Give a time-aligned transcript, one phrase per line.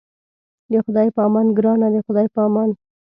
[0.71, 2.69] د خدای په امان ګرانه د خدای په امان.